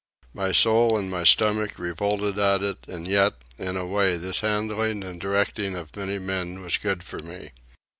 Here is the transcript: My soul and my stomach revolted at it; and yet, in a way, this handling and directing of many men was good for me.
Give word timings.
My 0.33 0.51
soul 0.51 0.97
and 0.97 1.11
my 1.11 1.23
stomach 1.23 1.77
revolted 1.77 2.39
at 2.39 2.63
it; 2.63 2.79
and 2.87 3.07
yet, 3.07 3.43
in 3.59 3.77
a 3.77 3.85
way, 3.85 4.17
this 4.17 4.39
handling 4.39 5.03
and 5.03 5.21
directing 5.21 5.75
of 5.75 5.95
many 5.95 6.17
men 6.17 6.63
was 6.63 6.77
good 6.77 7.03
for 7.03 7.19
me. 7.19 7.51